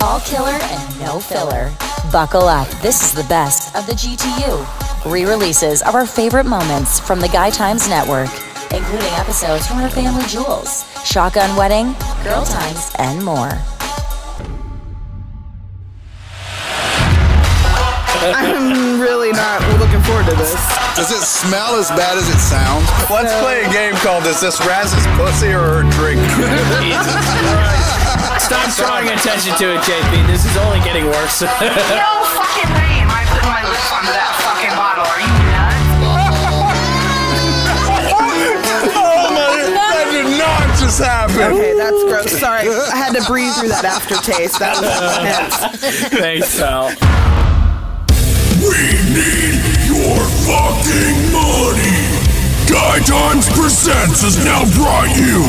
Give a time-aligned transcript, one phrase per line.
[0.00, 1.72] All killer and no filler.
[2.12, 2.68] Buckle up.
[2.82, 5.10] This is the best of the GTU.
[5.10, 8.30] Re releases of our favorite moments from the Guy Times Network,
[8.72, 13.50] including episodes from our family jewels, Shotgun Wedding, Girl Times, and more.
[18.20, 20.54] I'm really not looking forward to this.
[20.94, 22.86] Does it smell as bad as it sounds?
[23.10, 26.20] Let's play a game called Is This Raz's Pussy or Her Drink?
[28.38, 30.26] Stop drawing attention to it, JP.
[30.26, 31.42] This is only getting worse.
[31.42, 35.04] No fucking way am I putting my lips onto that fucking bottle.
[35.04, 35.88] Are you nuts?
[38.94, 39.74] oh my, god.
[39.74, 41.52] that did not just happen.
[41.52, 42.30] Okay, that's gross.
[42.40, 44.58] Sorry, I had to breathe through that aftertaste.
[44.58, 44.86] That was
[45.18, 45.56] intense.
[46.14, 46.88] Thanks, pal.
[48.58, 48.80] We
[49.14, 51.27] need your fucking money.
[52.70, 55.40] Guy Times Presents has now brought you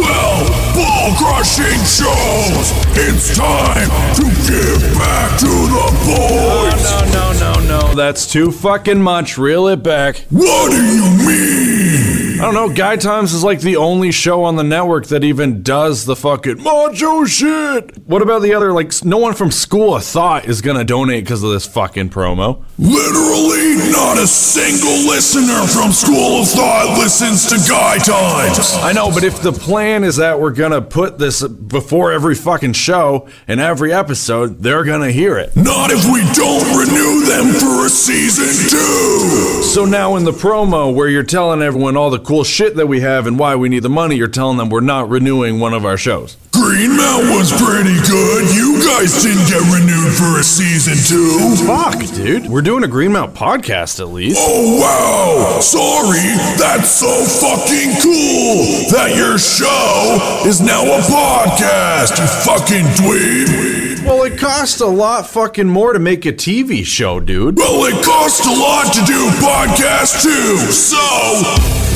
[0.00, 2.72] 12 ball crushing shows.
[2.96, 6.82] It's time to give back to the boys.
[6.82, 7.88] No, no, no, no.
[7.88, 7.94] no.
[7.94, 9.36] That's too fucking much.
[9.36, 10.16] Reel it back.
[10.30, 12.40] What do you mean?
[12.40, 12.74] I don't know.
[12.74, 16.62] Guy Times is like the only show on the network that even does the fucking
[16.62, 17.98] macho shit.
[18.06, 18.72] What about the other?
[18.72, 22.64] Like, no one from School of Thought is gonna donate because of this fucking promo.
[22.78, 28.74] Literally, not a single listener from School of Thought listens to Guy Times.
[28.82, 32.74] I know, but if the plan is that we're gonna put this before every fucking
[32.74, 35.56] show and every episode, they're gonna hear it.
[35.56, 39.62] Not if we don't renew them for a season two.
[39.62, 43.00] So now in the promo where you're telling everyone all the cool shit that we
[43.00, 45.84] have and why we need the money, you're telling them we're not renewing one of
[45.84, 46.36] our shows.
[46.72, 48.48] Green Mount was pretty good.
[48.56, 51.54] You guys didn't get renewed for a season two.
[51.66, 52.48] Fuck, dude.
[52.48, 54.38] We're doing a Greenmount podcast at least.
[54.40, 55.60] Oh wow!
[55.60, 57.12] Sorry, that's so
[57.44, 64.06] fucking cool that your show is now a podcast, you fucking dweeb.
[64.06, 67.58] Well, it costs a lot fucking more to make a TV show, dude.
[67.58, 70.96] Well, it costs a lot to do podcasts too, so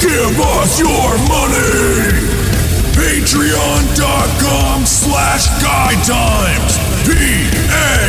[0.07, 2.46] give us your money.
[2.97, 6.79] Patreon.com slash guy times.
[7.07, 8.07] P-A-T-R-E-O-N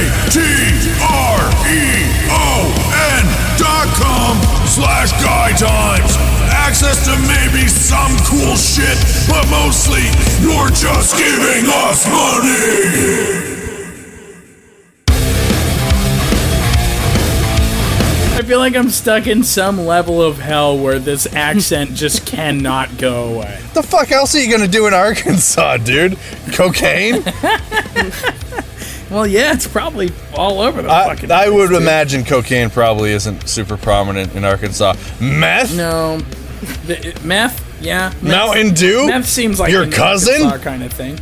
[3.58, 6.18] dot com slash guy times.
[6.50, 10.04] Access to maybe some cool shit, but mostly
[10.42, 13.57] you're just giving us money.
[18.48, 23.36] Feel like I'm stuck in some level of hell where this accent just cannot go
[23.36, 23.60] away.
[23.74, 26.18] The fuck else are you gonna do in Arkansas, dude?
[26.54, 27.24] Cocaine?
[29.10, 31.32] Well, yeah, it's probably all over the I, fucking.
[31.32, 31.82] I would dude.
[31.82, 34.96] imagine cocaine probably isn't super prominent in Arkansas.
[35.22, 35.74] Meth?
[35.78, 36.18] No,
[36.88, 37.64] the, meth.
[37.82, 39.08] Yeah, meth, Mountain Dew?
[39.08, 40.48] Meth seems like Your an cousin?
[40.48, 41.18] Arkansas kind of thing.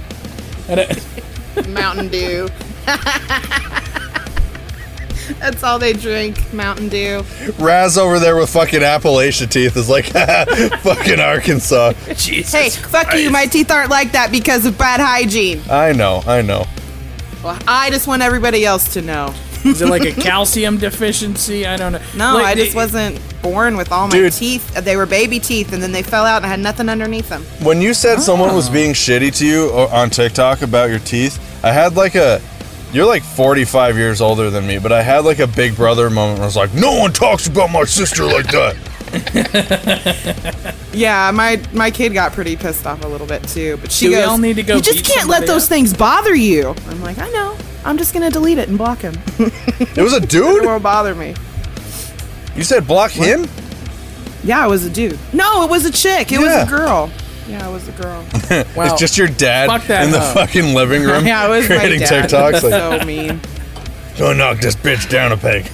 [1.74, 2.50] Mountain Dew.
[5.40, 6.54] That's all they drink.
[6.54, 7.24] Mountain Dew.
[7.60, 10.06] Raz over there with fucking Appalachia teeth is like,
[10.82, 11.94] fucking Arkansas.
[12.16, 13.30] Jesus Hey, fuck you.
[13.30, 15.62] My teeth aren't like that because of bad hygiene.
[15.70, 16.66] I know, I know.
[17.44, 19.34] Well, I just want everybody else to know.
[19.64, 21.66] Is it like a calcium deficiency?
[21.66, 22.02] I don't know.
[22.16, 24.34] No, Like, I just it- wasn't born with all my Dude.
[24.34, 24.74] teeth.
[24.74, 27.44] They were baby teeth, and then they fell out, and I had nothing underneath them.
[27.64, 28.74] When you said someone was oh.
[28.74, 32.42] being shitty to you on TikTok about your teeth, I had like a.
[32.96, 36.40] You're like 45 years older than me, but I had like a big brother moment
[36.40, 38.76] where I was like, no one talks about my sister like that.
[40.94, 43.76] Yeah, my my kid got pretty pissed off a little bit too.
[43.82, 45.70] But she Do we goes, all need to go "You just can't let those up?"
[45.70, 47.58] things bother you." I'm like, "I know.
[47.84, 49.14] I'm just gonna delete it and block him.
[49.38, 50.64] It was a dude.
[50.64, 51.36] it won't bother me."
[52.56, 53.46] You said block him?
[54.46, 55.20] Yeah, it was a dude.
[55.34, 56.32] No, it was a chick.
[56.32, 56.60] It Yeah.
[56.64, 57.12] was a girl.
[57.48, 58.26] Yeah, it was a girl.
[58.76, 60.34] Well, it's just your dad fuck that in the hoe.
[60.34, 62.30] fucking living room yeah, it was creating my dad.
[62.30, 62.52] TikToks.
[62.64, 63.40] Like, so mean.
[64.18, 65.70] go knock this bitch down a peg.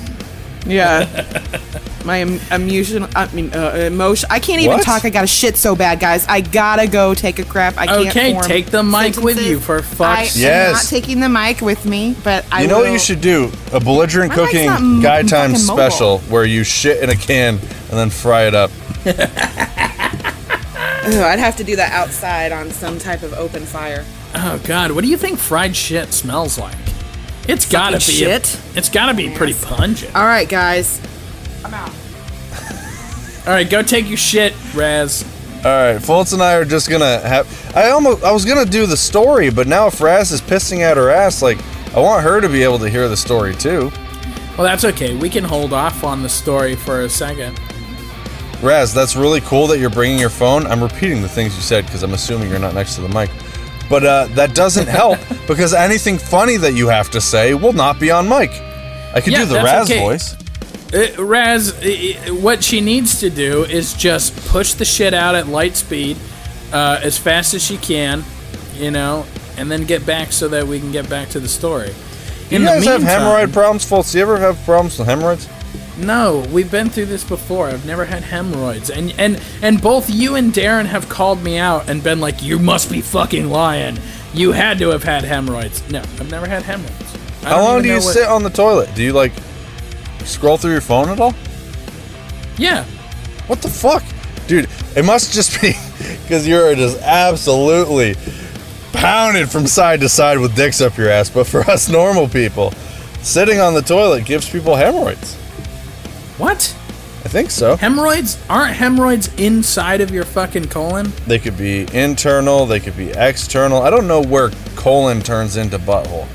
[0.65, 1.07] Yeah.
[2.05, 4.27] My em- emotion, I mean, uh, emotion.
[4.31, 4.83] I can't even What?
[4.83, 5.05] talk.
[5.05, 6.25] I got a shit so bad, guys.
[6.27, 7.77] I gotta go take a crap.
[7.77, 8.07] I can't.
[8.07, 10.73] Okay, form take the mic with you, for I fuck's am Yes.
[10.73, 13.51] not taking the mic with me, but I You know what will- you should do?
[13.71, 15.77] A belligerent My mic's cooking not m- guy time fucking mobile.
[15.91, 17.59] special where you shit in a can and
[17.91, 18.71] then fry it up.
[21.03, 24.05] Ugh, I'd have to do that outside on some type of open fire.
[24.35, 26.77] Oh God, what do you think fried shit smells like?
[27.47, 28.61] It's gotta be Fucking shit?
[28.75, 30.15] It's gotta be pretty pungent.
[30.15, 31.01] All right, guys.
[31.65, 31.89] I'm out.
[33.47, 35.23] All right, go take your shit, Raz.
[35.57, 37.75] All right, Fultz and I are just gonna have.
[37.75, 40.97] I almost I was gonna do the story, but now if Raz is pissing out
[40.97, 41.57] her ass, like
[41.95, 43.91] I want her to be able to hear the story too.
[44.57, 45.15] Well, that's okay.
[45.15, 47.59] We can hold off on the story for a second.
[48.61, 50.67] Raz, that's really cool that you're bringing your phone.
[50.67, 53.29] I'm repeating the things you said because I'm assuming you're not next to the mic.
[53.89, 57.99] But uh, that doesn't help because anything funny that you have to say will not
[57.99, 58.51] be on mic.
[59.13, 59.99] I could Yeah, do the Raz okay.
[59.99, 60.35] voice.
[60.93, 65.47] Uh, Raz, uh, what she needs to do is just push the shit out at
[65.47, 66.17] light speed
[66.71, 68.23] uh, as fast as she can,
[68.75, 69.25] you know,
[69.57, 71.93] and then get back so that we can get back to the story.
[72.49, 74.11] You guys have hemorrhoid problems, folks?
[74.11, 75.47] Do you ever have problems with hemorrhoids?
[76.01, 77.67] No, we've been through this before.
[77.67, 81.89] I've never had hemorrhoids, and and and both you and Darren have called me out
[81.89, 83.97] and been like, "You must be fucking lying.
[84.33, 87.15] You had to have had hemorrhoids." No, I've never had hemorrhoids.
[87.43, 88.89] I How long do you what- sit on the toilet?
[88.95, 89.31] Do you like
[90.25, 91.33] scroll through your phone at all?
[92.57, 92.83] Yeah,
[93.47, 94.03] What the fuck?
[94.47, 95.73] Dude, it must just be
[96.23, 98.15] because you're just absolutely
[98.93, 101.29] pounded from side to side with dicks up your ass.
[101.29, 102.71] But for us normal people,
[103.21, 105.37] sitting on the toilet gives people hemorrhoids.
[106.41, 106.75] What?
[107.23, 107.75] I think so.
[107.77, 111.11] Hemorrhoids aren't hemorrhoids inside of your fucking colon.
[111.27, 113.83] They could be internal, they could be external.
[113.83, 116.25] I don't know where colon turns into butthole.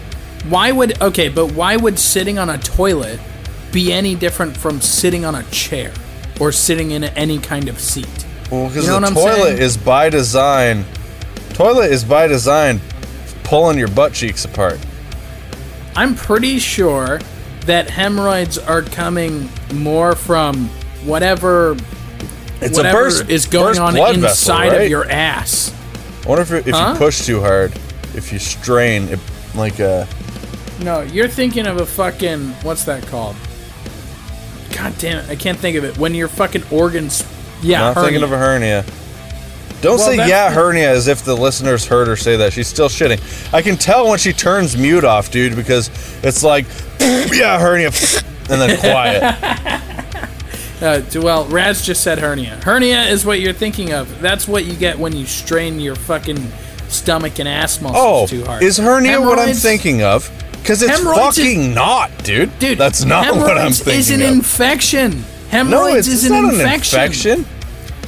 [0.48, 3.18] Why would okay, but why would sitting on a toilet
[3.72, 5.92] be any different from sitting on a chair
[6.40, 8.06] or sitting in any kind of seat?
[8.50, 9.58] Well, because You know the what I'm toilet saying?
[9.62, 10.84] is by design.
[11.54, 12.80] Toilet is by design
[13.42, 14.78] pulling your butt cheeks apart.
[15.96, 17.18] I'm pretty sure
[17.66, 20.68] that hemorrhoids are coming more from
[21.04, 21.76] whatever
[22.60, 24.82] It's whatever a burst is going on inside vessel, right?
[24.82, 25.72] of your ass.
[26.24, 26.92] I wonder if, it, if Huh?
[26.92, 27.72] you push too hard,
[28.14, 29.20] if you strain, it,
[29.54, 30.08] like a.
[30.82, 33.36] No, you're thinking of a fucking what's that called?
[34.74, 35.96] God damn it, I can't think of it.
[35.98, 37.24] When your fucking organs,
[37.62, 38.84] yeah, not thinking of a hernia.
[39.82, 42.52] Don't Well, say yeah hernia as if the listeners heard her say that.
[42.52, 43.20] She's still shitting.
[43.52, 45.90] I can tell when she turns mute off, dude, because
[46.24, 46.64] it's like
[47.00, 47.88] yeah hernia,
[48.50, 49.82] and then quiet.
[50.78, 52.60] Uh, d- well, Raz just said hernia.
[52.62, 54.20] Hernia is what you're thinking of.
[54.20, 56.36] That's what you get when you strain your fucking
[56.88, 58.62] stomach and ass muscles Oh, too hard.
[58.62, 60.30] is hernia what I'm thinking of?
[60.52, 62.58] Because it's Hemorrhoids is- fucking not, dude.
[62.58, 64.28] Dude, that's not what I'm hemorrhoids thinking is an of.
[64.28, 65.24] infection.
[65.48, 66.98] Hemorrhoids no, it's, is it's an not infection.
[66.98, 67.55] an infection.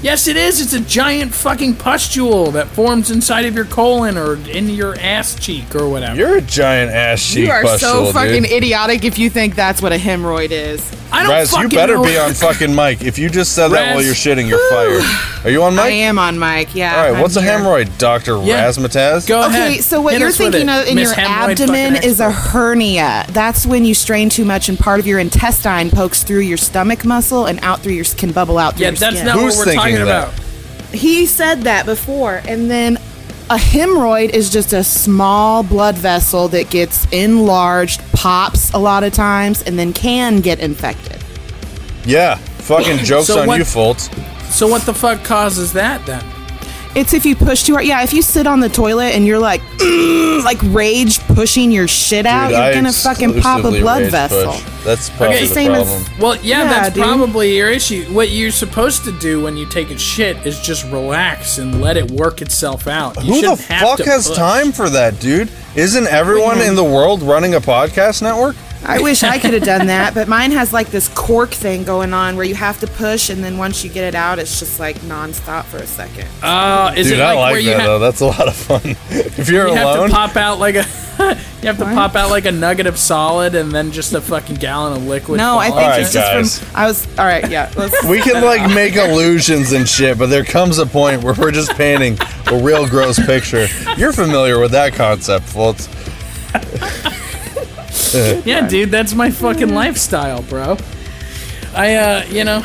[0.00, 0.60] Yes, it is.
[0.60, 5.34] It's a giant fucking pustule that forms inside of your colon or in your ass
[5.34, 6.14] cheek or whatever.
[6.16, 8.52] You're a giant ass cheek You are pustule, so fucking dude.
[8.52, 10.88] idiotic if you think that's what a hemorrhoid is.
[11.10, 11.34] I don't fucking know.
[11.34, 12.04] Raz, you better know.
[12.04, 13.02] be on fucking mic.
[13.02, 15.02] If you just said that while you're shitting, you're fired.
[15.44, 15.84] Are you on mic?
[15.84, 16.74] I am on mic.
[16.74, 16.94] Yeah.
[16.96, 18.66] All right, I'm what's a hemorrhoid, Doctor Yeah.
[18.68, 19.26] Razzmatazz?
[19.26, 19.70] Go ahead.
[19.72, 23.24] Okay, so what Hit you're thinking of in Miss your Hemorrhoid abdomen is a hernia.
[23.30, 27.04] That's when you strain too much and part of your intestine pokes through your stomach
[27.04, 29.26] muscle and out through your can bubble out through Yeah, your that's skin.
[29.26, 30.28] not Who's what we're thinking talking that?
[30.34, 30.94] about.
[30.94, 32.40] He said that before.
[32.48, 32.96] And then
[33.50, 39.12] a hemorrhoid is just a small blood vessel that gets enlarged, pops a lot of
[39.12, 41.22] times, and then can get infected.
[42.04, 44.08] Yeah, fucking jokes So on what- you, Fultz.
[44.50, 46.24] So what the fuck causes that then?
[46.94, 47.86] It's if you push too hard.
[47.86, 51.86] Yeah, if you sit on the toilet and you're like, "Mm," like rage pushing your
[51.86, 54.52] shit out, Dude, you're I gonna fucking pop a blood vessel.
[54.52, 54.62] push.
[54.84, 57.04] That's probably Okay, the same as- Well, yeah, Yeah, that's dude.
[57.04, 58.04] probably your issue.
[58.12, 61.96] What you're supposed to do when you take a shit is just relax and let
[61.96, 63.22] it work itself out.
[63.22, 64.36] You Who the have fuck to has push.
[64.36, 65.50] time for that, dude?
[65.76, 68.56] Isn't everyone in the world running a podcast network?
[68.84, 72.14] I wish I could have done that, but mine has like this cork thing going
[72.14, 74.78] on where you have to push, and then once you get it out, it's just
[74.80, 76.26] like nonstop for a second.
[76.42, 77.98] Oh, is Dude, it I like, like where you, that ha- though.
[77.98, 78.80] That's a lot of fun.
[79.10, 80.84] if you're you have to pop out like a
[81.18, 81.94] you have to What?
[81.94, 85.38] pop out like a nugget of solid and then just a fucking gallon of liquid?
[85.38, 85.82] No, I think out?
[85.82, 86.58] Alright, it's just guys.
[86.60, 86.76] from.
[86.76, 87.50] I was all right.
[87.50, 91.34] Yeah, let's, we can like make illusions and shit, but there comes a point where
[91.34, 92.16] we're just painting
[92.46, 93.66] a real gross picture.
[93.96, 95.88] You're familiar with that concept, Fultz.
[98.44, 100.76] yeah, dude, that's my fucking lifestyle, bro.
[101.74, 102.64] I uh, you know,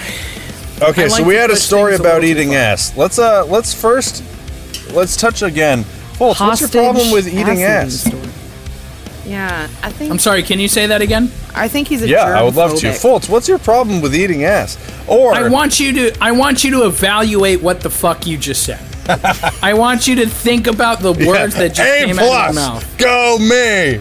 [0.81, 2.39] Okay, I so like we to had a push story things a about little too
[2.39, 2.57] eating far.
[2.57, 2.97] ass.
[2.97, 4.23] Let's uh, let's first
[4.93, 5.83] let's touch again.
[6.17, 8.07] Fultz, what's your problem with eating ass?
[9.25, 10.11] Yeah, I think.
[10.11, 10.43] I'm sorry.
[10.43, 11.31] Can you say that again?
[11.55, 12.87] I think he's a Yeah, I would love to.
[12.87, 13.01] germophobic.
[13.21, 14.77] Fultz, what's your problem with eating ass?
[15.07, 18.63] Or I want you to I want you to evaluate what the fuck you just
[18.63, 18.81] said.
[19.07, 22.27] I want you to think about the words that just A came out of your
[22.27, 22.97] plus, mouth.
[22.97, 23.99] go me.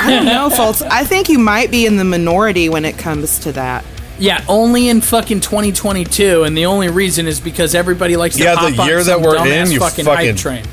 [0.00, 0.82] I don't know, folks.
[0.82, 3.84] I think you might be in the minority when it comes to that.
[4.18, 8.54] Yeah, only in fucking 2022, and the only reason is because everybody likes to Yeah,
[8.56, 10.64] hop the on year some that we're dumbass in, you fucking, fucking- hype train.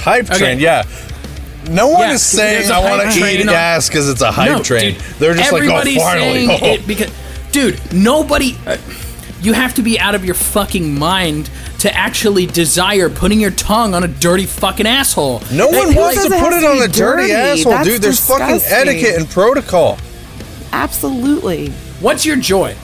[0.00, 0.38] hype Okay.
[0.38, 0.58] train.
[0.58, 0.82] Yeah.
[1.70, 3.88] No one Yeah, is saying there's a I want hype to train eat on- ass
[3.88, 4.94] because it's a hype No, train.
[4.94, 6.46] dude, They're just like, oh, everybody's finally.
[6.46, 6.66] saying oh.
[6.66, 7.10] it because,
[7.52, 8.56] dude, nobody.
[8.66, 8.76] Uh,
[9.40, 13.94] you have to be out of your fucking mind to actually desire putting your tongue
[13.94, 15.40] on a dirty fucking asshole.
[15.52, 17.32] No That- one wants to put has it to on a dirty, dirty?
[17.32, 18.02] asshole, That's dude.
[18.02, 19.98] There's fucking etiquette and protocol.
[20.72, 21.68] Absolutely.
[22.00, 22.76] What's your joy?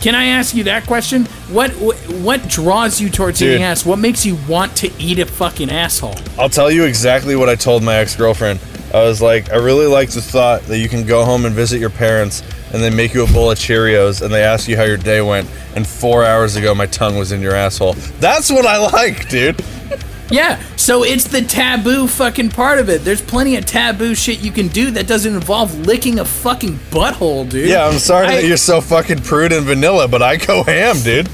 [0.00, 1.24] Can I ask you that question?
[1.50, 3.50] What what, what draws you towards Dude.
[3.52, 3.84] eating ass?
[3.84, 6.14] What makes you want to eat a fucking asshole?
[6.38, 8.60] I'll tell you exactly what I told my ex girlfriend.
[8.94, 11.80] I was like, I really like the thought that you can go home and visit
[11.80, 12.42] your parents
[12.76, 15.20] and they make you a bowl of Cheerios and they ask you how your day
[15.22, 15.48] went.
[15.74, 17.94] And four hours ago, my tongue was in your asshole.
[18.20, 19.60] That's what I like, dude.
[20.28, 23.02] Yeah, so it's the taboo fucking part of it.
[23.04, 27.48] There's plenty of taboo shit you can do that doesn't involve licking a fucking butthole,
[27.48, 27.68] dude.
[27.68, 31.00] Yeah, I'm sorry I- that you're so fucking prude and vanilla, but I go ham,
[31.02, 31.28] dude.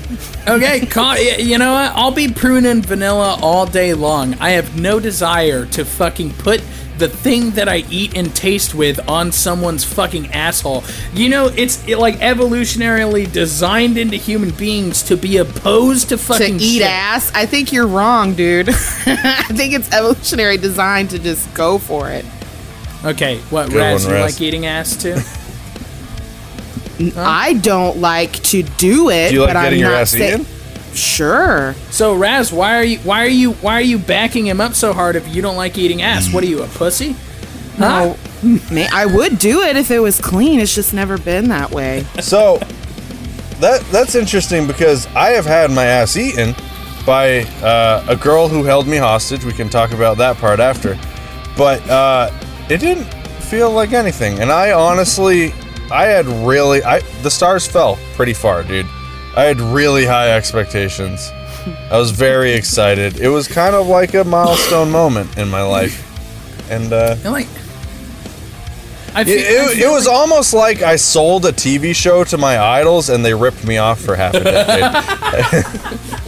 [0.47, 1.93] Okay, call, you know what?
[1.95, 4.35] I'll be prune and vanilla all day long.
[4.41, 6.63] I have no desire to fucking put
[7.03, 10.85] the thing that I eat and taste with on someone's fucking asshole.
[11.13, 16.23] You know, it's it, like evolutionarily designed into human beings to be opposed to To
[16.23, 16.83] fucking eat shit.
[16.83, 18.69] ass, I think you're wrong, dude.
[18.69, 22.25] I think it's evolutionary design to just go for it.
[23.05, 24.33] Okay, what, Good Raz, one, you Raz.
[24.35, 25.17] like eating ass too?
[27.17, 30.11] I don't like to do it, Do you like but getting I'm your not ass
[30.13, 30.47] say- eaten?
[30.95, 31.75] Sure.
[31.91, 34.93] So Raz, why are you why are you why are you backing him up so
[34.93, 36.33] hard if you don't like eating ass?
[36.33, 37.17] What are you, a pussy?
[37.77, 38.15] Huh?
[38.43, 40.61] No, may, I would do it if it was clean.
[40.61, 42.05] It's just never been that way.
[42.23, 42.59] So
[43.61, 46.55] that that's interesting because I have had my ass eaten
[47.07, 49.45] by uh, a girl who held me hostage.
[49.45, 50.99] We can talk about that part after,
[51.57, 52.31] but uh,
[52.69, 53.05] it didn't
[53.43, 54.41] feel like anything.
[54.41, 55.53] And I honestly,
[55.91, 58.87] I had really, I the stars fell pretty far, dude.
[59.35, 61.31] I had really high expectations.
[61.91, 63.21] I was very excited.
[63.21, 67.49] It was kind of like a milestone moment in my life, and uh, like
[69.15, 72.39] I it, feel, it, feel it was almost like I sold a TV show to
[72.39, 74.83] my idols and they ripped me off for half a decade.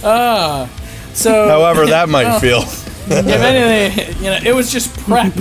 [1.14, 2.62] so However, that might feel.
[2.62, 5.32] if anything, you know, it was just prep.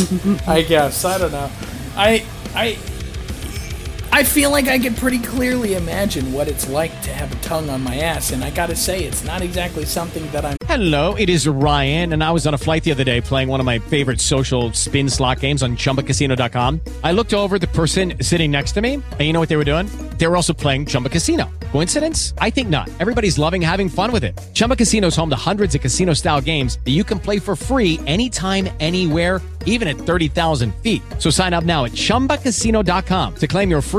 [0.47, 1.49] I guess I don't know.
[1.95, 2.77] I I
[4.11, 7.69] I feel like I can pretty clearly imagine what it's like to have a tongue
[7.69, 10.57] on my ass, and I gotta say, it's not exactly something that I'm.
[10.65, 13.59] Hello, it is Ryan, and I was on a flight the other day playing one
[13.59, 16.81] of my favorite social spin slot games on chumbacasino.com.
[17.03, 19.63] I looked over the person sitting next to me, and you know what they were
[19.63, 19.87] doing?
[20.17, 21.49] They were also playing Chumba Casino.
[21.71, 22.33] Coincidence?
[22.39, 22.89] I think not.
[22.99, 24.39] Everybody's loving having fun with it.
[24.53, 27.55] Chumba Casino is home to hundreds of casino style games that you can play for
[27.55, 31.01] free anytime, anywhere, even at 30,000 feet.
[31.19, 33.98] So sign up now at chumbacasino.com to claim your free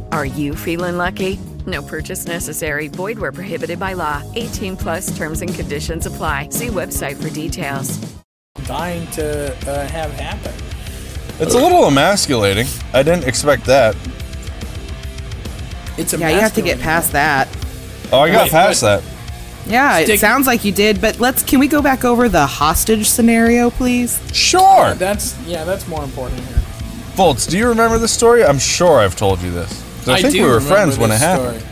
[0.11, 1.39] Are you feeling lucky?
[1.65, 2.87] No purchase necessary.
[2.87, 4.21] Void where prohibited by law.
[4.35, 6.49] 18 plus terms and conditions apply.
[6.49, 7.99] See website for details.
[8.65, 10.53] dying to uh, have happen.
[11.39, 12.67] It's a little emasculating.
[12.93, 13.95] I didn't expect that.
[15.97, 17.47] It's Yeah, you have to get past that.
[18.11, 19.01] Oh, I got Wait, past what?
[19.01, 19.11] that.
[19.65, 23.07] Yeah, it sounds like you did, but let's can we go back over the hostage
[23.07, 24.19] scenario, please?
[24.33, 24.95] Sure.
[24.95, 26.57] That's yeah, that's more important here.
[27.15, 28.43] Fultz, do you remember this story?
[28.43, 29.83] I'm sure I've told you this.
[30.05, 31.59] 'Cause I, think we were friends when it this happened.
[31.59, 31.71] story.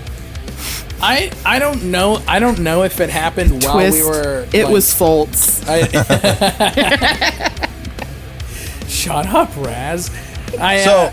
[1.02, 2.22] I I don't know.
[2.28, 3.98] I don't know if it happened while Twist.
[3.98, 4.46] we were.
[4.54, 5.64] it like- was Fultz.
[5.68, 5.88] I,
[8.88, 10.10] shut up, Raz.
[10.60, 11.12] I So, uh,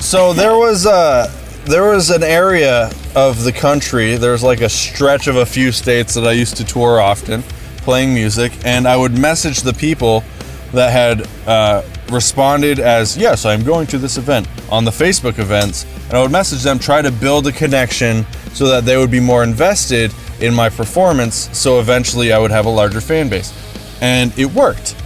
[0.00, 1.30] so there was uh
[1.64, 4.16] there was an area of the country.
[4.16, 7.42] There's like a stretch of a few states that I used to tour often,
[7.78, 10.24] playing music, and I would message the people
[10.72, 15.84] that had uh, responded as yes, I'm going to this event on the Facebook events,
[16.04, 19.20] and I would message them, try to build a connection so that they would be
[19.20, 21.48] more invested in my performance.
[21.56, 23.52] So eventually, I would have a larger fan base,
[24.00, 24.96] and it worked.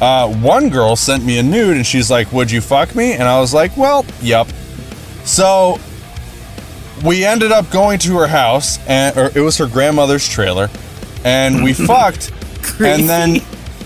[0.00, 3.12] Uh, one girl sent me a nude and she's like, Would you fuck me?
[3.12, 4.48] And I was like, Well, yep.
[5.24, 5.78] So
[7.04, 10.68] we ended up going to her house, and or it was her grandmother's trailer,
[11.24, 12.32] and we fucked.
[12.80, 13.42] And then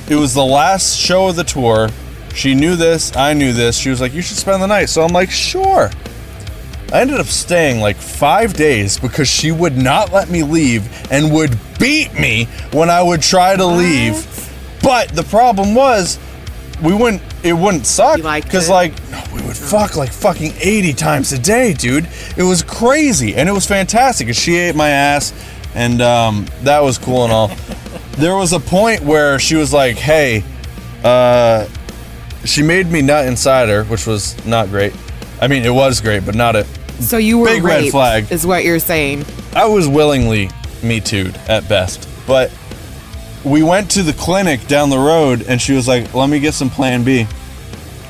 [0.08, 1.90] it was the last show of the tour.
[2.36, 3.78] She knew this, I knew this.
[3.78, 4.90] She was like, You should spend the night.
[4.90, 5.90] So I'm like, Sure.
[6.92, 11.32] I ended up staying like five days because she would not let me leave and
[11.32, 14.14] would beat me when I would try to leave.
[14.82, 16.18] But the problem was,
[16.82, 17.22] we wouldn't.
[17.42, 18.92] It wouldn't suck because like
[19.34, 22.06] we would fuck like fucking eighty times a day, dude.
[22.36, 24.26] It was crazy and it was fantastic.
[24.26, 25.32] And she ate my ass,
[25.74, 27.48] and um, that was cool and all.
[28.18, 30.44] there was a point where she was like, "Hey,"
[31.02, 31.66] uh,
[32.46, 34.94] she made me nut inside her, which was not great.
[35.40, 36.64] I mean, it was great, but not a
[37.00, 38.30] So you were Big red flag.
[38.30, 39.24] is what you're saying.
[39.54, 40.50] I was willingly
[40.82, 42.08] me too'd at best.
[42.26, 42.52] But
[43.44, 46.54] we went to the clinic down the road and she was like, let me get
[46.54, 47.26] some plan B.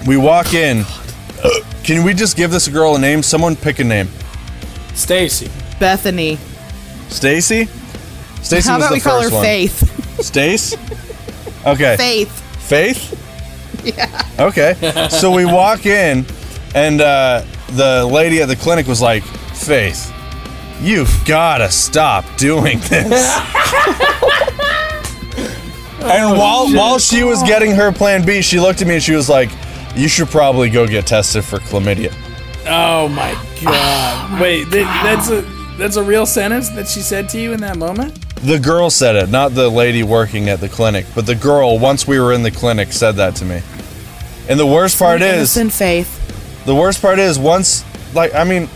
[0.06, 0.84] We walk in.
[1.84, 3.22] Can we just give this girl a name?
[3.22, 4.08] Someone pick a name.
[4.94, 5.50] Stacy.
[5.78, 6.38] Bethany.
[7.08, 7.66] Stacy?
[8.42, 9.44] Stacy How was about the we call her one.
[9.44, 10.22] Faith?
[10.24, 10.74] Stace?
[11.66, 11.96] Okay.
[11.96, 12.30] Faith.
[12.68, 13.25] Faith?
[13.86, 14.22] Yeah.
[14.38, 15.08] Okay.
[15.10, 16.26] so we walk in,
[16.74, 20.12] and uh, the lady at the clinic was like, Faith,
[20.80, 22.92] you've gotta stop doing this.
[26.02, 29.14] and while while she was getting her plan B, she looked at me and she
[29.14, 29.50] was like,
[29.94, 32.14] You should probably go get tested for chlamydia.
[32.68, 34.40] Oh my god!
[34.40, 35.42] Wait, th- that's a
[35.78, 38.18] that's a real sentence that she said to you in that moment.
[38.42, 42.06] The girl said it, not the lady working at the clinic, but the girl, once
[42.06, 43.62] we were in the clinic, said that to me.
[44.48, 46.64] And the worst part is, Innocent Faith.
[46.64, 47.84] The worst part is once
[48.14, 48.68] like I mean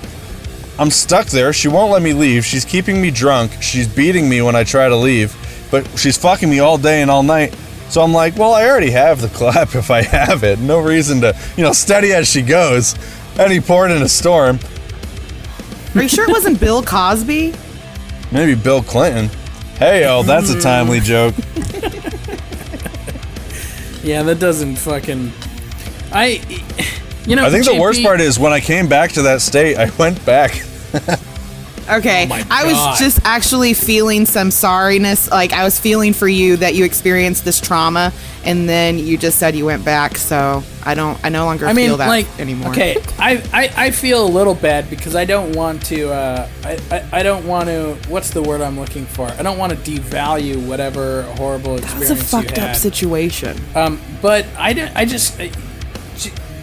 [0.78, 1.52] I'm stuck there.
[1.52, 2.44] She won't let me leave.
[2.44, 3.52] She's keeping me drunk.
[3.60, 5.36] She's beating me when I try to leave,
[5.70, 7.54] but she's fucking me all day and all night.
[7.90, 10.58] So I'm like, well, I already have the clap if I have it.
[10.58, 12.94] No reason to, you know, steady as she goes.
[13.38, 14.58] Any port in a storm.
[15.94, 17.54] Are you sure it wasn't Bill Cosby?
[18.32, 19.28] Maybe Bill Clinton.
[19.76, 21.04] Hey, oh, that's a timely mm.
[21.04, 21.34] joke.
[24.02, 25.30] Yeah, that doesn't fucking.
[26.12, 26.40] I,
[27.26, 27.44] you know.
[27.44, 30.24] I think the worst part is when I came back to that state, I went
[30.24, 30.60] back.
[31.90, 32.26] Okay.
[32.26, 35.28] my I was just actually feeling some sorriness.
[35.28, 38.12] Like, I was feeling for you that you experienced this trauma
[38.44, 40.16] and then you just said you went back.
[40.16, 42.70] So I don't, I no longer I mean, feel that like, anymore.
[42.70, 46.78] okay, I, I, I feel a little bad because I don't want to, uh, I,
[46.92, 49.26] I, I don't want to, what's the word I'm looking for?
[49.26, 53.60] I don't want to devalue whatever horrible experience It's a fucked you up situation.
[53.74, 55.52] Um, but I, don't- I just, uh, J-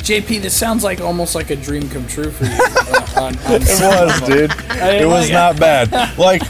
[0.08, 2.52] JP, this sounds like almost like a dream come true for you.
[2.62, 4.52] uh, on, on It was, dude.
[4.70, 5.92] I mean, It was like- not bad.
[6.18, 6.42] Like,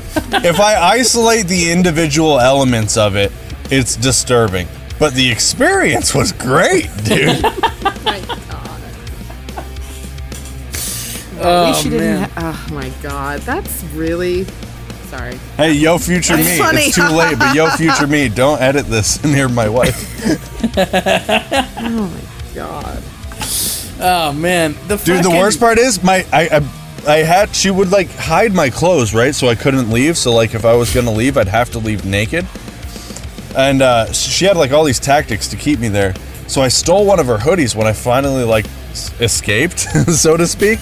[0.46, 3.32] if I isolate the individual elements of it,
[3.72, 4.68] it's disturbing.
[5.00, 7.44] But the experience was great, dude.
[11.40, 12.22] At Oh, least you didn't.
[12.22, 12.30] man.
[12.32, 14.46] Ha- oh my god, that's really.
[15.10, 15.36] Sorry.
[15.56, 16.58] hey, yo, future me.
[16.58, 16.82] Funny.
[16.84, 19.96] It's too late, but yo, future me, don't edit this near my wife.
[20.78, 23.04] Oh my god.
[24.00, 26.72] Oh man, the Dude, the fucking- worst part is my I, I
[27.08, 29.34] I had she would like hide my clothes, right?
[29.34, 30.18] So I couldn't leave.
[30.18, 32.46] So like if I was gonna leave, I'd have to leave naked.
[33.56, 36.14] And uh, she had like all these tactics to keep me there.
[36.48, 39.80] So I stole one of her hoodies when I finally like s- escaped,
[40.14, 40.80] so to speak.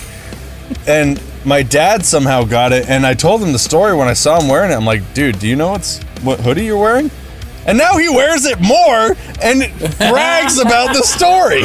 [0.87, 4.39] And my dad somehow got it, and I told him the story when I saw
[4.41, 4.75] him wearing it.
[4.75, 7.09] I'm like, dude, do you know what's what hoodie you're wearing?
[7.67, 9.59] And now he wears it more and
[9.97, 11.63] brags about the story.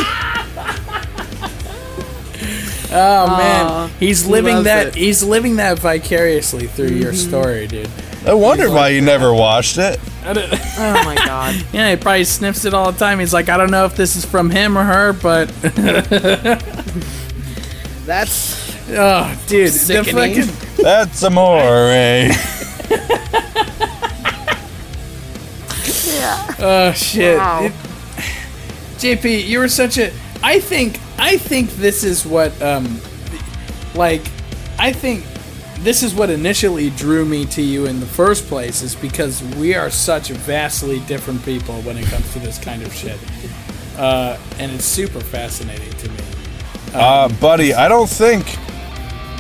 [2.93, 4.87] Oh Aw, man, he's living loves that.
[4.89, 4.95] it.
[4.97, 7.29] He's living that vicariously through your Mhm.
[7.29, 7.89] story, dude.
[8.27, 9.99] I wondered why you never watched it.
[10.27, 11.55] Oh my god.
[11.73, 13.19] yeah, he probably sniffs it all the time.
[13.21, 15.49] He's like, I don't know if this is from him or her, but
[18.07, 18.75] That's.
[18.91, 20.43] oh, dude, the Sickening.
[20.43, 21.91] fucking- That's amore.
[26.07, 26.55] Yeah.
[26.59, 27.39] Oh shit.
[27.39, 27.65] Wow.
[27.65, 27.73] It-
[28.99, 33.01] JP, you were such a I think I think this is what um
[33.95, 34.23] like
[34.79, 35.25] I think
[35.81, 39.75] this is what initially drew me to you in the first place is because we
[39.75, 43.19] are such vastly different people when it comes to this kind of shit.
[43.97, 46.19] Uh, and it's super fascinating to me.
[46.93, 48.59] Uh, buddy, I don't think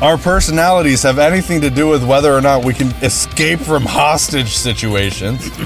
[0.00, 4.56] our personalities have anything to do with whether or not we can escape from hostage
[4.56, 5.44] situations.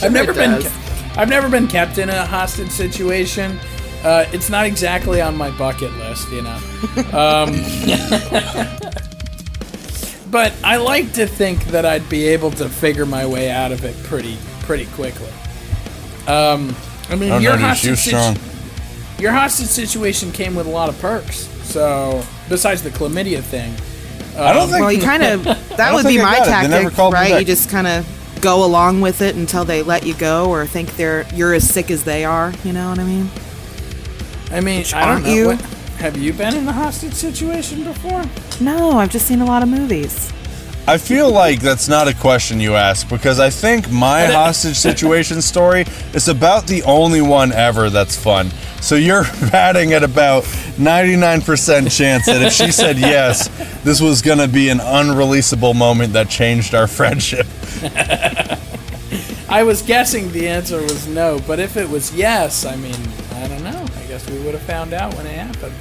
[0.00, 0.87] I've never been does.
[1.18, 3.58] I've never been kept in a hostage situation.
[4.04, 6.56] Uh, it's not exactly on my bucket list, you know.
[7.12, 7.50] Um,
[10.30, 13.84] but I like to think that I'd be able to figure my way out of
[13.84, 15.32] it pretty pretty quickly.
[16.28, 16.76] Um,
[17.10, 18.40] I mean, I don't your know, hostage you're situ-
[19.18, 21.48] your hostage situation came with a lot of perks.
[21.66, 23.74] So besides the chlamydia thing,
[24.40, 25.42] I don't um, think- Well, you kind of
[25.76, 26.70] that would be my got it.
[26.70, 27.40] They never tactic, right?
[27.40, 28.06] You just kind of
[28.38, 31.90] go along with it until they let you go, or think they're you're as sick
[31.90, 32.52] as they are.
[32.64, 33.30] You know what I mean?
[34.50, 35.34] I mean, I don't aren't know.
[35.34, 35.46] you?
[35.48, 35.60] What,
[35.98, 38.24] have you been in a hostage situation before?
[38.60, 40.32] No, I've just seen a lot of movies.
[40.88, 45.42] I feel like that's not a question you ask because I think my hostage situation
[45.42, 48.50] story is about the only one ever that's fun.
[48.80, 53.48] So you're batting at about 99% chance that if she said yes,
[53.82, 57.46] this was going to be an unreleasable moment that changed our friendship.
[59.50, 62.94] I was guessing the answer was no, but if it was yes, I mean,
[63.34, 63.86] I don't know.
[63.96, 65.74] I guess we would have found out when it happened.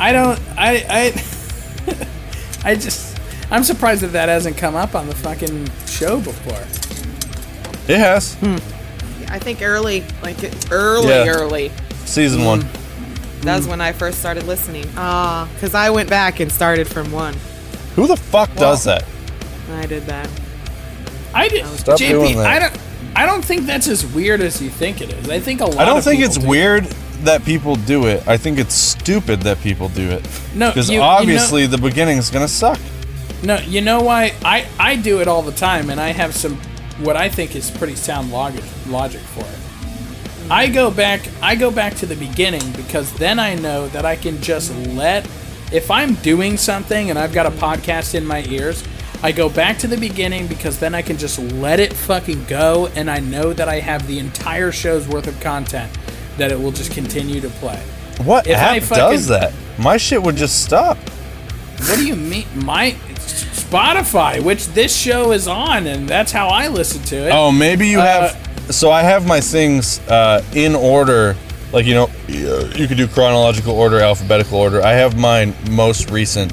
[0.00, 0.40] I don't.
[0.56, 0.84] I.
[0.88, 1.12] I.
[2.70, 3.18] I just.
[3.50, 6.60] I'm surprised that that hasn't come up on the fucking show before.
[7.92, 8.36] It has.
[9.28, 10.36] I think early, like
[10.70, 11.26] early, Yeah.
[11.28, 11.70] early.
[12.04, 12.46] Season Mm.
[12.46, 12.68] one.
[13.40, 14.86] That's when I first started listening.
[14.96, 17.34] Ah, because I went back and started from one.
[17.96, 19.04] Who the fuck does that?
[19.72, 20.28] I did that.
[21.34, 21.66] I did.
[21.78, 22.46] Stop JP, doing that.
[22.46, 22.78] I don't.
[23.16, 25.28] I don't think that's as weird as you think it is.
[25.30, 25.78] I think a lot.
[25.78, 26.48] I don't of think it's do.
[26.48, 26.84] weird
[27.24, 28.26] that people do it.
[28.26, 30.26] I think it's stupid that people do it.
[30.54, 31.78] No, because you- you know- obviously the
[32.18, 32.78] is gonna suck.
[33.42, 34.32] No, you know why?
[34.44, 36.56] I, I do it all the time, and I have some
[36.98, 40.50] what I think is pretty sound logic logic for it.
[40.50, 44.16] I go back I go back to the beginning because then I know that I
[44.16, 45.26] can just let
[45.72, 48.84] if I'm doing something and I've got a podcast in my ears,
[49.24, 52.88] I go back to the beginning because then I can just let it fucking go
[52.94, 55.90] and I know that I have the entire show's worth of content
[56.36, 57.82] that it will just continue to play.
[58.22, 59.54] What If app fucking- does that?
[59.78, 60.98] My shit would just stop.
[61.88, 62.44] What do you mean?
[62.54, 67.30] My Spotify, which this show is on, and that's how I listen to it.
[67.32, 68.74] Oh, maybe you Uh, have.
[68.74, 71.34] So I have my things uh, in order.
[71.72, 74.84] Like you know, you could do chronological order, alphabetical order.
[74.84, 76.52] I have mine most recent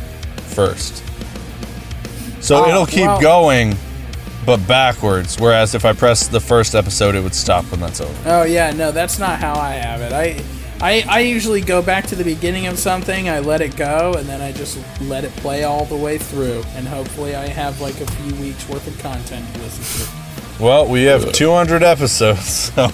[0.55, 1.03] first.
[2.41, 3.77] So Oh, it'll keep well- going,
[4.45, 5.39] but backwards.
[5.39, 8.13] Whereas if I press the first episode, it would stop when that's over.
[8.25, 10.11] Oh yeah, no, that's not how I have it.
[10.11, 10.43] I,
[10.83, 14.27] I, I usually go back to the beginning of something, I let it go, and
[14.27, 18.01] then I just let it play all the way through, and hopefully I have like
[18.01, 20.63] a few weeks worth of content to listen to.
[20.63, 22.71] Well, we have 200 episodes.
[22.75, 22.89] So.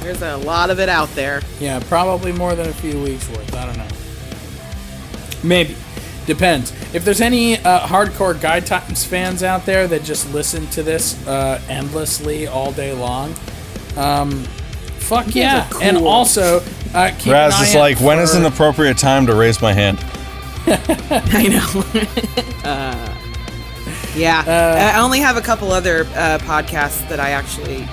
[0.00, 1.40] There's a lot of it out there.
[1.58, 3.54] Yeah, probably more than a few weeks worth.
[3.54, 3.88] I don't know.
[5.42, 5.74] Maybe.
[6.26, 6.72] Depends.
[6.94, 11.26] If there's any uh, hardcore Guy Times fans out there that just listen to this
[11.26, 13.34] uh, endlessly all day long,
[13.96, 14.30] um,
[14.98, 15.68] fuck guys yeah.
[15.74, 16.62] are And also,
[16.94, 19.60] uh, keep Raz an eye is out like, when is an appropriate time to raise
[19.60, 19.98] my hand?
[20.66, 22.00] I know.
[22.64, 23.20] uh,
[24.16, 27.86] yeah, I only have a couple other uh, podcasts that I actually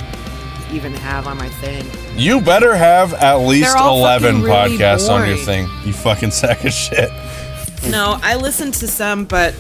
[0.72, 1.86] even have on my thing.
[2.16, 5.68] You better have at least 11 really podcasts on your thing.
[5.86, 7.12] You fucking sack of shit.
[7.90, 9.56] No, I listen to some, but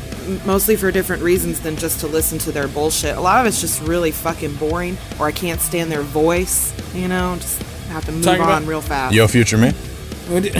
[0.45, 3.17] mostly for different reasons than just to listen to their bullshit.
[3.17, 6.71] A lot of it's just really fucking boring, or I can't stand their voice.
[6.93, 9.13] You know, just have to move Talking on about- real fast.
[9.15, 9.71] Yo, future me.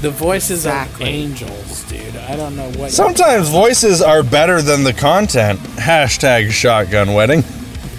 [0.00, 1.02] The voices Exactly.
[1.06, 2.14] of angels, dude.
[2.14, 2.92] I don't know what.
[2.92, 5.58] Sometimes voices are better than the content.
[5.74, 7.40] Hashtag shotgun wedding.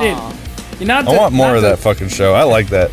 [0.00, 0.16] Dude,
[0.80, 2.34] you're not I to- want more not of to- that fucking show.
[2.34, 2.90] I like that.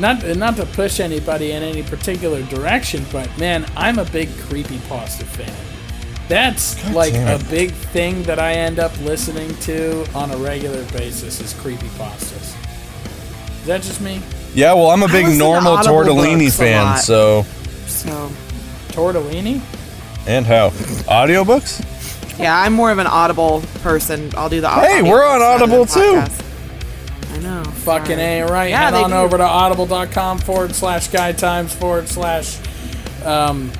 [0.00, 4.80] Not not to push anybody in any particular direction, but man, I'm a big creepy
[4.88, 5.54] pasta fan.
[6.26, 11.40] That's like a big thing that I end up listening to on a regular basis
[11.40, 12.56] is creepy pastas.
[13.60, 14.22] Is that just me?
[14.54, 17.42] Yeah, well, I'm a big listen to normal Audible tortellini fan, so.
[17.86, 18.30] So,
[18.88, 19.60] Tortellini?
[20.26, 20.70] And how?
[20.70, 21.84] Audiobooks?
[22.38, 24.30] yeah, I'm more of an Audible person.
[24.34, 24.70] I'll do the.
[24.70, 26.24] Hey, we're on Audible too.
[27.80, 28.12] Podcast.
[28.12, 28.16] I know.
[28.16, 28.38] Fucking sorry.
[28.40, 28.70] A right.
[28.70, 29.16] Yeah, Head on do.
[29.16, 32.58] over to audible.com forward slash guy times forward slash
[33.24, 33.70] um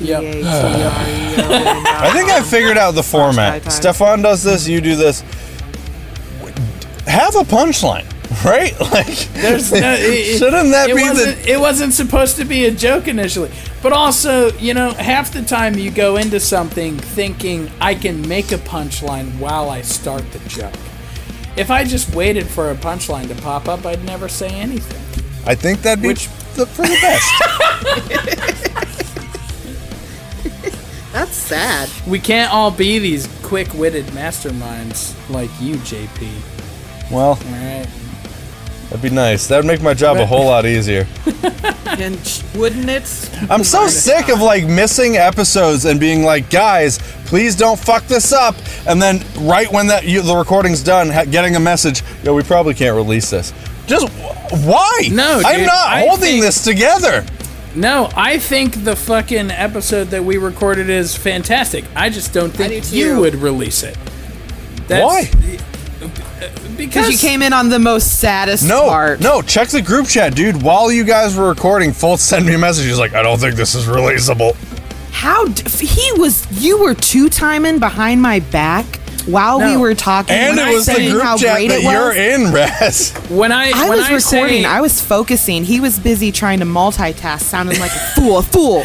[0.00, 0.22] Yep.
[0.22, 3.70] I think I figured out the format.
[3.72, 5.22] Stefan does this, you do this.
[7.06, 8.06] Have a punchline,
[8.44, 8.78] right?
[8.92, 11.50] Like, There's no, it, shouldn't that it be wasn't, the?
[11.52, 13.50] It wasn't supposed to be a joke initially,
[13.82, 18.52] but also, you know, half the time you go into something thinking I can make
[18.52, 20.74] a punchline while I start the joke.
[21.58, 25.02] If I just waited for a punchline to pop up, I'd never say anything.
[25.46, 27.28] I think that'd be Which- the, for the best.
[31.12, 31.88] That's sad.
[32.06, 36.30] We can't all be these quick-witted masterminds like you, JP.
[37.10, 37.86] well, All right.
[38.90, 39.46] That'd be nice.
[39.46, 41.06] That would make my job a whole lot easier.
[41.98, 42.16] And
[42.54, 43.30] wouldn't it?
[43.50, 48.32] I'm so sick of like missing episodes and being like, guys, please don't fuck this
[48.32, 48.54] up.
[48.86, 52.44] And then right when that you, the recording's done, ha- getting a message, yo, we
[52.44, 53.52] probably can't release this.
[53.88, 54.08] Just
[54.64, 55.08] why?
[55.10, 57.26] No, I'm dude, not I holding think- this together.
[57.74, 61.84] No, I think the fucking episode that we recorded is fantastic.
[61.96, 63.20] I just don't think do you too.
[63.22, 63.96] would release it.
[64.88, 65.30] Why?
[66.76, 69.20] Because you came in on the most saddest No, part.
[69.20, 70.62] no, check the group chat, dude.
[70.62, 72.86] While you guys were recording, Fultz sent me a message.
[72.86, 74.54] He's like, I don't think this is releasable.
[75.10, 76.46] How d- f- he was?
[76.62, 78.84] You were two timing behind my back
[79.26, 80.34] while we were talking.
[80.36, 81.92] And when it I was the group how chat great that it was.
[81.92, 82.12] you're
[82.46, 83.10] in, Raz.
[83.28, 84.62] When I I when was I recording.
[84.62, 85.64] say- I was focusing.
[85.64, 88.38] He was busy trying to multitask, sounding like a fool.
[88.38, 88.84] A fool.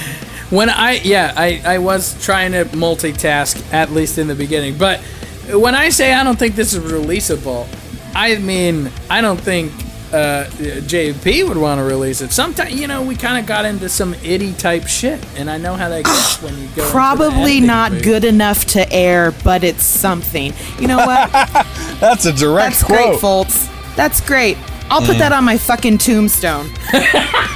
[0.50, 5.02] When I yeah, I, I was trying to multitask at least in the beginning, but
[5.50, 7.68] when I say I don't think this is releasable,
[8.16, 9.72] I mean I don't think
[10.14, 12.32] uh, JP would want to release it.
[12.32, 15.74] Sometimes you know we kind of got into some itty type shit, and I know
[15.76, 16.88] how that gets when you go.
[16.92, 18.04] Probably editing not booth.
[18.04, 20.54] good enough to air, but it's something.
[20.80, 21.32] You know what?
[22.00, 23.48] That's a direct That's great, quote.
[23.48, 23.96] Fultz.
[23.96, 24.58] That's great.
[24.90, 25.20] I'll put Mm.
[25.20, 26.70] that on my fucking tombstone.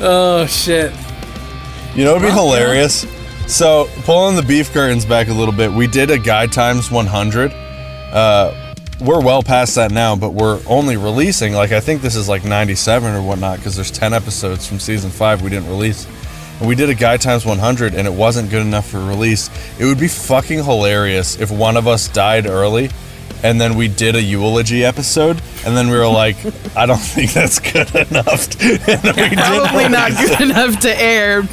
[0.00, 0.92] Oh shit!
[1.94, 3.04] You know, it'd be hilarious.
[3.48, 7.50] So, pulling the beef curtains back a little bit, we did a guy times 100.
[7.50, 12.28] Uh, we're well past that now, but we're only releasing like I think this is
[12.28, 16.06] like 97 or whatnot because there's 10 episodes from season five we didn't release.
[16.58, 19.48] And we did a guy times 100, and it wasn't good enough for release.
[19.78, 22.90] It would be fucking hilarious if one of us died early.
[23.42, 26.36] And then we did a eulogy episode, and then we were like,
[26.76, 31.44] "I don't think that's good enough." Probably not good enough to air,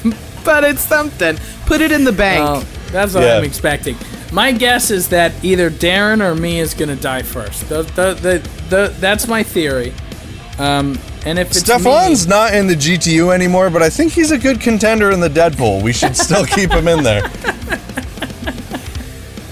[0.45, 1.38] but it's something.
[1.65, 2.43] Put it in the bank.
[2.45, 3.38] Well, that's what Yeah.
[3.38, 3.97] I'm expecting.
[4.31, 7.67] My guess is that either Darren or me is going to die first.
[7.69, 9.93] The, the, the, the, that's my theory.
[10.58, 14.31] Um, and if it's Stefan's me, not in the GTU anymore, but I think he's
[14.31, 15.81] a good contender in the Deadpool.
[15.84, 17.23] We should still keep him in there.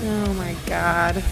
[0.06, 1.24] Oh my god.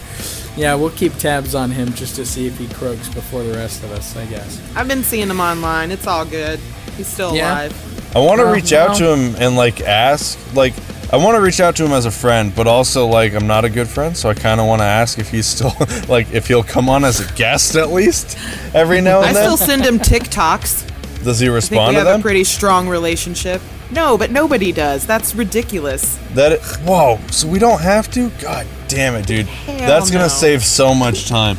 [0.56, 3.82] yeah, we'll keep tabs on him just to see if he croaks before the rest
[3.82, 4.16] of us.
[4.16, 4.60] I guess.
[4.76, 5.90] I've been seeing him online.
[5.90, 6.58] It's all good.
[6.96, 7.52] He's still Yeah.
[7.52, 7.91] alive.
[8.14, 10.74] I want to reach out to him and like ask, like,
[11.12, 13.64] I want to reach out to him as a friend, but also like I'm not
[13.64, 15.74] a good friend, so I kind of want to ask if he's still
[16.08, 18.38] like if he'll come on as a guest at least
[18.74, 19.42] every now I and then.
[19.42, 21.24] I still send him TikToks.
[21.24, 23.60] Does he I think respond we to have a pretty strong relationship.
[23.90, 25.06] No, but nobody does.
[25.06, 26.16] That's ridiculous.
[26.32, 28.30] That it, whoa, so we don't have to?
[28.40, 29.46] God damn it, dude.
[29.46, 30.28] Hell That's gonna no.
[30.28, 31.58] save so much time.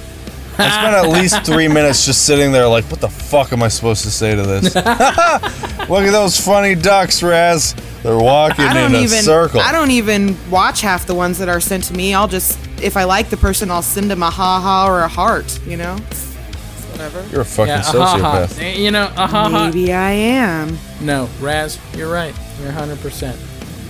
[0.59, 3.67] I spent at least three minutes just sitting there like, what the fuck am I
[3.67, 4.75] supposed to say to this?
[4.75, 7.75] Look at those funny ducks, Raz.
[8.03, 9.21] They're walking I in don't a even.
[9.23, 9.61] circle.
[9.61, 12.13] I don't even watch half the ones that are sent to me.
[12.13, 15.07] I'll just, if I like the person, I'll send them a ha ha or a
[15.07, 15.59] heart.
[15.65, 15.95] You know,
[16.91, 17.25] whatever.
[17.31, 18.45] You're a fucking Yeah, ah, ha, ha.
[18.47, 18.61] sociopath.
[18.61, 19.65] Eh, You know, uh, ha, ha.
[19.67, 20.77] Maybe I am.
[21.01, 22.35] No, Raz, you're right.
[22.59, 22.99] You're 100.
[22.99, 23.39] percent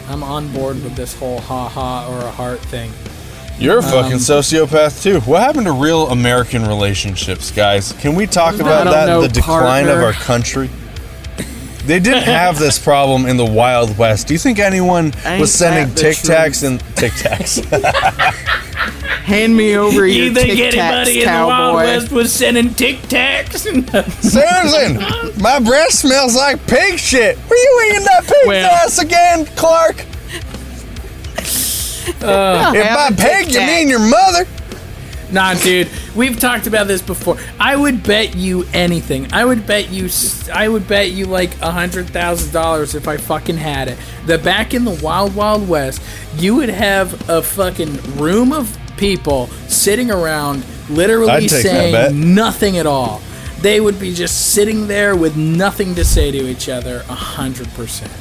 [0.09, 2.91] I'm on board with this whole ha ha or a heart thing.
[3.59, 5.19] You're a fucking Um, sociopath too.
[5.21, 7.93] What happened to real American relationships, guys?
[7.99, 9.05] Can we talk about that?
[9.07, 10.69] know, the decline of our country.
[11.85, 14.27] They didn't have this problem in the Wild West.
[14.27, 17.59] Do you think anyone Ain't was sending Tic Tacs and Tic Tacs?
[19.23, 21.83] Hand me over your You think Tic Tacs, anybody in the Wild cowboy.
[21.83, 23.59] West was sending Tic Tacs?
[24.21, 27.37] Susan, my breath smells like pig shit.
[27.49, 30.05] Were you eating that pig Well- ass again, Clark?
[32.23, 34.45] Uh, if by peg you mean your mother.
[35.31, 37.37] Nah, dude, we've talked about this before.
[37.59, 39.33] I would bet you anything.
[39.33, 40.09] I would bet you.
[40.53, 43.97] I would bet you like a hundred thousand dollars if I fucking had it.
[44.27, 46.01] That back in the wild, wild west,
[46.37, 52.35] you would have a fucking room of people sitting around, literally I'd take that saying
[52.35, 53.21] nothing at all.
[53.61, 56.97] They would be just sitting there with nothing to say to each other.
[57.09, 58.11] A hundred percent.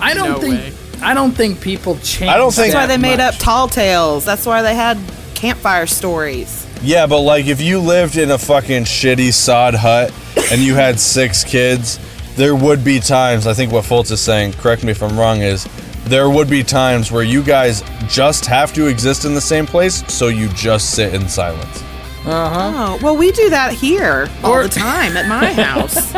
[0.00, 0.54] I don't No think.
[0.54, 0.72] way.
[1.04, 2.30] I don't think people change.
[2.30, 3.34] I don't think- That's why they made much.
[3.34, 4.24] up tall tales.
[4.24, 4.98] That's why they had
[5.34, 6.66] campfire stories.
[6.82, 10.12] Yeah, but like if you lived in a fucking shitty sod hut
[10.50, 11.98] and you had six kids,
[12.36, 15.40] there would be times, I think what Fultz is saying, correct me if I'm wrong,
[15.42, 15.66] is
[16.06, 20.02] there would be times where you guys just have to exist in the same place,
[20.12, 21.82] so you just sit in silence.
[22.26, 22.72] Uh huh.
[22.74, 26.12] Oh, well, we do that here all the time at my house.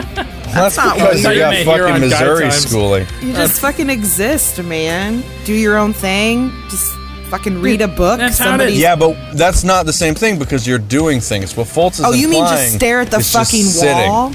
[0.55, 3.07] That's, not because what you you got meant here fucking Missouri schooling.
[3.21, 5.23] You just fucking exist, man.
[5.45, 6.51] Do your own thing.
[6.71, 6.93] Just
[7.31, 8.19] fucking read a book.
[8.19, 11.57] That's how it Somebody- Yeah, but that's not the same thing because you're doing things.
[11.57, 14.33] What Fultz is Oh, you mean just stare at the is just fucking sitting, wall?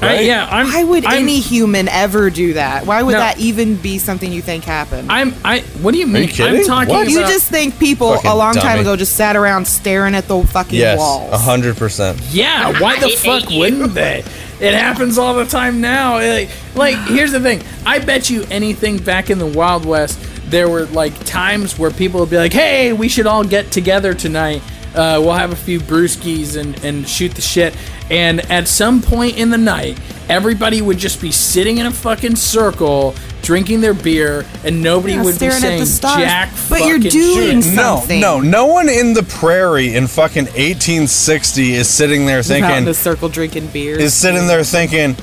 [0.00, 0.24] I- right?
[0.26, 0.66] yeah, I'm.
[0.66, 2.86] Why would I'm- any human ever do that?
[2.86, 3.18] Why would No.
[3.18, 5.10] that even be something you think happened?
[5.10, 5.34] I'm.
[5.44, 5.60] I.
[5.80, 6.28] What do you mean?
[6.28, 6.60] kidding?
[6.60, 7.08] I'm talking What?
[7.08, 8.80] you just think people Fucking a long time dummy.
[8.82, 11.32] ago just sat around staring at the fucking Yes, walls.
[11.32, 12.20] a hundred percent.
[12.30, 14.22] Yeah, why the fuck wouldn't they?
[14.60, 16.14] It happens all the time now.
[16.14, 17.62] Like, like, here's the thing.
[17.86, 20.18] I bet you anything back in the Wild West,
[20.50, 24.14] there were like times where people would be like, "Hey, we should all get together
[24.14, 24.62] tonight.
[24.94, 27.76] Uh, we'll have a few brewskis and and shoot the shit."
[28.10, 32.36] And at some point in the night, everybody would just be sitting in a fucking
[32.36, 36.18] circle drinking their beer and nobody Yeah, would be staring at saying the stars.
[36.22, 37.74] jack But you're doing shit.
[37.74, 38.20] No, something.
[38.20, 42.94] no, no one in the prairie in fucking 1860 is sitting there Out in the
[42.94, 43.98] circle drinking beer.
[43.98, 45.14] is sitting there thinking,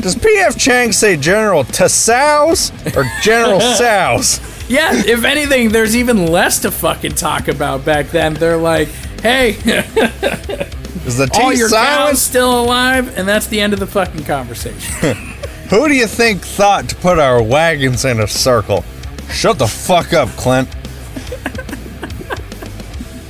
[0.00, 0.56] does P.F.
[0.58, 4.40] Chang say General Tassows or General Sows?
[4.68, 8.34] Yeah, if anything, there's even less to fucking talk about back then.
[8.34, 8.88] They're like,
[9.22, 9.52] hey,
[11.06, 12.10] Is the all your silent?
[12.10, 13.16] cows still alive?
[13.16, 15.16] And that's the end of the fucking conversation.
[15.70, 18.84] Who do you think thought to put our wagons in a circle?
[19.30, 20.68] Shut the fuck up, Clint.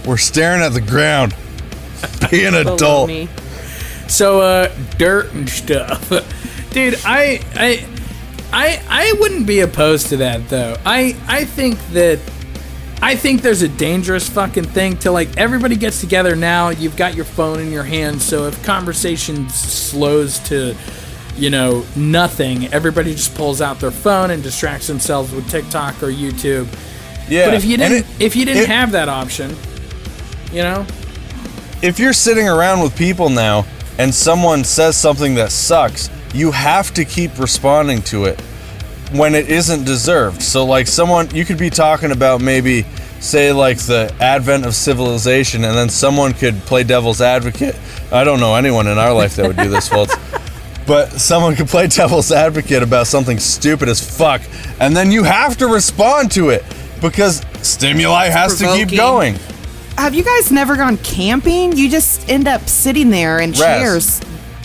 [0.07, 1.35] We're staring at the ground.
[2.31, 3.11] Be an adult.
[4.09, 6.09] So uh dirt and stuff.
[6.71, 7.87] Dude, I I
[8.53, 10.77] I I wouldn't be opposed to that though.
[10.87, 12.21] I I think that
[13.01, 17.15] I think there's a dangerous fucking thing to like everybody gets together now, you've got
[17.15, 20.75] your phone in your hand, so if conversation slows to
[21.37, 26.09] you know, nothing, everybody just pulls out their phone and distracts themselves with TikTok or
[26.09, 26.67] YouTube.
[27.29, 27.47] Yeah.
[27.47, 29.57] But if you didn't it- if you didn't it- have that option,
[30.53, 30.85] you know,
[31.81, 33.67] if you're sitting around with people now
[33.99, 38.41] and someone says something that sucks, you have to keep responding to it
[39.13, 40.43] when it isn't deserved.
[40.43, 42.85] So, like, someone, you could be talking about maybe,
[43.21, 47.77] say, like the advent of civilization, and then someone could play devil's advocate.
[48.13, 50.15] I don't know anyone in our life that would do this, Fultz.
[50.87, 54.41] But someone could play devil's advocate about something stupid as fuck,
[54.81, 56.65] and then you have to respond to it
[57.01, 59.37] because stimuli has to keep going.
[59.99, 61.77] Have you guys never gone camping?
[61.77, 64.21] You just end up sitting there in Raz, chairs,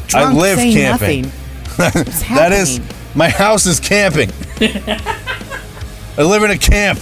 [0.08, 1.22] drunk, I live saying camping.
[1.24, 2.04] nothing.
[2.36, 2.80] that is,
[3.16, 4.32] my house is camping.
[6.18, 7.00] I live in a camp.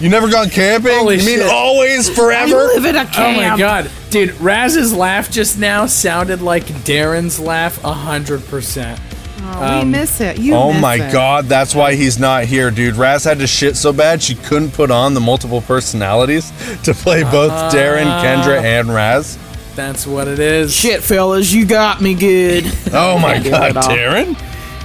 [0.00, 0.92] You never gone camping?
[0.92, 1.50] Holy you mean shit.
[1.50, 2.56] always, forever?
[2.56, 3.38] I live in a camp.
[3.38, 4.38] Oh my god, dude!
[4.40, 9.00] Raz's laugh just now sounded like Darren's laugh a hundred percent.
[9.40, 10.38] Oh, we um, miss it.
[10.38, 11.12] You oh miss my it.
[11.12, 12.96] god, that's why he's not here, dude.
[12.96, 16.50] Raz had to shit so bad she couldn't put on the multiple personalities
[16.82, 18.62] to play both Darren, Kendra, uh.
[18.62, 19.38] and Raz.
[19.74, 20.72] That's what it is.
[20.74, 22.64] Shit, fellas, you got me good.
[22.92, 23.76] Oh my god, it.
[23.76, 24.36] Darren.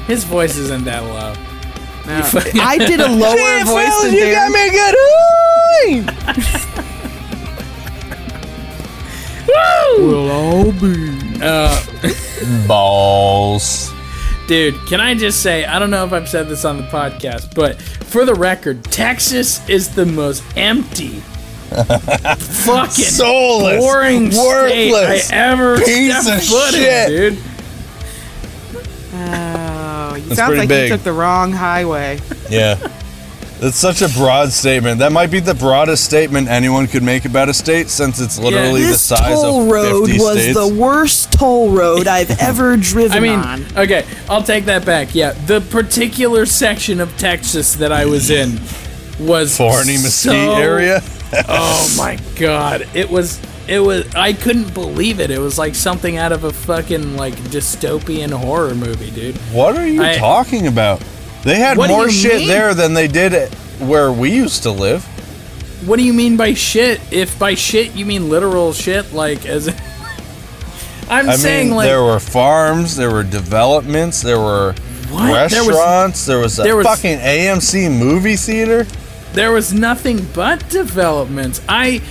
[0.07, 1.33] His voice isn't that low.
[2.11, 4.33] I did a lower Shit, voice fellas, than you Darren.
[4.33, 4.95] got me good.
[9.47, 10.07] Woo!
[10.07, 11.39] We'll all be.
[11.41, 11.83] Uh,
[12.67, 13.91] Balls.
[14.47, 17.53] Dude, can I just say, I don't know if I've said this on the podcast,
[17.53, 21.21] but for the record, Texas is the most empty,
[21.69, 27.11] fucking Soulless, boring worthless, state I ever piece of foot shit.
[27.11, 27.43] in, dude.
[29.13, 30.89] Oh, you sounds pretty like big.
[30.89, 32.19] you took the wrong highway.
[32.49, 32.75] Yeah.
[33.59, 34.99] That's such a broad statement.
[34.99, 38.83] That might be the broadest statement anyone could make about a state since it's literally
[38.83, 40.57] the this size toll of road 50 was states.
[40.57, 43.65] the worst toll road I've ever driven I mean, on.
[43.77, 45.13] okay, I'll take that back.
[45.13, 48.61] Yeah, the particular section of Texas that I was in
[49.19, 51.01] was Forney Mesquite so- area.
[51.47, 55.29] oh my god, it was it was I couldn't believe it.
[55.31, 59.35] It was like something out of a fucking like dystopian horror movie, dude.
[59.53, 61.03] What are you I- talking about?
[61.43, 62.47] They had more shit mean?
[62.49, 65.05] there than they did at where we used to live.
[65.87, 66.99] What do you mean by shit?
[67.13, 69.67] If by shit you mean literal shit, like as
[71.09, 74.73] I'm I saying, mean, like there were farms, there were developments, there were
[75.09, 75.49] What?
[75.49, 78.85] There was- restaurants, there was, a there was- fucking AMC movie theater.
[79.33, 81.61] There was nothing but development.
[81.69, 82.01] I,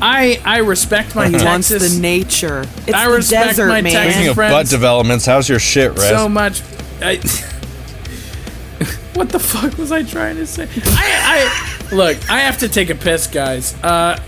[0.00, 1.94] I, I respect my He wants Texas.
[1.94, 2.60] the nature.
[2.86, 3.92] It's I the respect desert, my man.
[3.92, 6.08] Texas Speaking of friends butt developments, how's your shit, Rez?
[6.08, 6.62] so much.
[7.00, 7.16] I,
[9.14, 10.68] what the fuck was I trying to say?
[10.84, 12.30] I, I look.
[12.30, 13.74] I have to take a piss, guys.
[13.82, 14.18] Uh,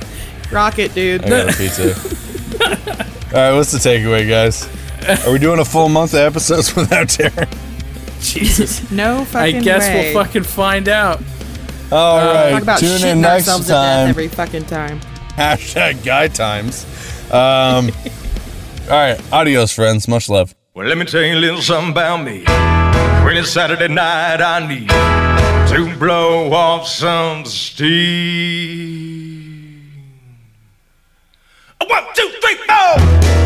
[0.53, 1.25] Rocket, dude.
[1.25, 1.95] I got a pizza.
[3.35, 4.69] All right, what's the takeaway, guys?
[5.27, 7.49] Are we doing a full month of episodes without Darren?
[8.21, 8.89] Jesus.
[8.91, 10.13] No fucking I guess way.
[10.15, 11.21] we'll fucking find out.
[11.93, 14.09] All Uh, right, Talk about tune shitting in next ourselves to death time.
[14.11, 15.01] every fucking time.
[15.37, 16.85] Hashtag guy times.
[17.31, 17.91] Um,
[18.91, 20.09] all right, adios, friends.
[20.09, 20.55] Much love.
[20.75, 22.45] Well, let me tell you a little something about me.
[23.25, 24.89] When it's Saturday night, I need
[25.71, 27.93] to blow off some steam.
[31.87, 33.46] One, two, three, four.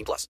[0.00, 0.28] 18 plus.